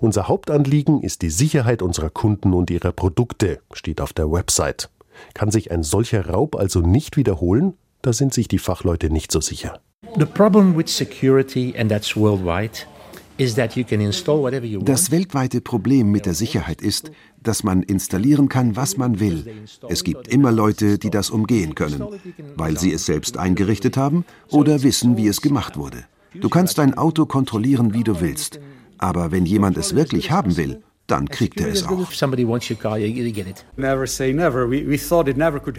Unser 0.00 0.28
Hauptanliegen 0.28 1.02
ist 1.02 1.22
die 1.22 1.30
Sicherheit 1.30 1.82
unserer 1.82 2.10
Kunden 2.10 2.52
und 2.52 2.70
ihrer 2.70 2.92
Produkte, 2.92 3.58
steht 3.72 4.00
auf 4.00 4.12
der 4.12 4.30
Website. 4.30 4.90
Kann 5.34 5.50
sich 5.50 5.72
ein 5.72 5.82
solcher 5.82 6.28
Raub 6.28 6.54
also 6.54 6.78
nicht 6.78 7.16
wiederholen? 7.16 7.74
Da 8.00 8.12
sind 8.12 8.32
sich 8.32 8.46
die 8.46 8.60
Fachleute 8.60 9.10
nicht 9.10 9.32
so 9.32 9.40
sicher. 9.40 9.80
The 10.16 10.26
problem 10.26 10.76
with 10.76 10.88
security, 10.88 11.74
and 11.76 11.90
that's 11.90 12.16
worldwide, 12.16 12.86
das 13.36 15.10
weltweite 15.10 15.60
Problem 15.60 16.10
mit 16.10 16.26
der 16.26 16.34
Sicherheit 16.34 16.80
ist, 16.80 17.10
dass 17.42 17.64
man 17.64 17.82
installieren 17.82 18.48
kann, 18.48 18.76
was 18.76 18.96
man 18.96 19.18
will. 19.20 19.44
Es 19.88 20.04
gibt 20.04 20.28
immer 20.28 20.52
Leute, 20.52 20.98
die 20.98 21.10
das 21.10 21.30
umgehen 21.30 21.74
können, 21.74 22.06
weil 22.56 22.78
sie 22.78 22.92
es 22.92 23.06
selbst 23.06 23.36
eingerichtet 23.36 23.96
haben 23.96 24.24
oder 24.50 24.82
wissen, 24.82 25.16
wie 25.16 25.26
es 25.26 25.40
gemacht 25.40 25.76
wurde. 25.76 26.04
Du 26.34 26.48
kannst 26.48 26.78
dein 26.78 26.96
Auto 26.96 27.26
kontrollieren, 27.26 27.92
wie 27.94 28.04
du 28.04 28.20
willst. 28.20 28.60
Aber 28.98 29.32
wenn 29.32 29.46
jemand 29.46 29.76
es 29.76 29.94
wirklich 29.94 30.30
haben 30.30 30.56
will, 30.56 30.82
dann 31.06 31.28
kriegt 31.28 31.60
er 31.60 31.68
es 31.68 31.84
auch. 31.86 32.10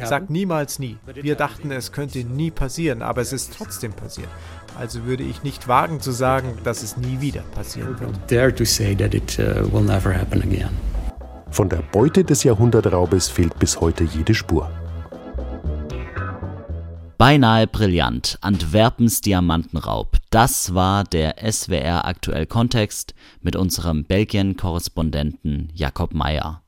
Sag 0.06 0.30
niemals 0.30 0.78
nie. 0.78 0.98
Wir 1.22 1.36
dachten, 1.36 1.72
es 1.72 1.92
könnte 1.92 2.20
nie 2.20 2.52
passieren, 2.52 3.02
aber 3.02 3.22
es 3.22 3.34
ist 3.34 3.54
trotzdem 3.58 3.92
passiert. 3.94 4.30
Also 4.78 5.06
würde 5.06 5.24
ich 5.24 5.44
nicht 5.44 5.68
wagen 5.68 6.02
zu 6.02 6.12
sagen, 6.12 6.58
dass 6.64 6.84
es 6.84 6.98
nie 6.98 7.22
wieder 7.22 7.42
passieren 7.54 7.98
wird. 8.00 8.12
Uh, 8.32 9.70
Von 11.52 11.70
der 11.70 11.82
Beute 11.92 12.24
des 12.24 12.44
Jahrhundertraubes 12.44 13.30
fehlt 13.30 13.58
bis 13.60 13.80
heute 13.80 14.04
jede 14.04 14.34
Spur. 14.34 14.70
Beinahe 17.18 17.66
brillant. 17.66 18.38
Antwerpens 18.42 19.22
Diamantenraub. 19.22 20.18
Das 20.32 20.74
war 20.74 21.06
der 21.06 21.36
SWR 21.50 22.04
aktuell 22.04 22.46
Kontext 22.46 23.16
mit 23.42 23.56
unserem 23.56 24.04
Belgien-Korrespondenten 24.04 25.70
Jakob 25.74 26.14
Meyer. 26.14 26.65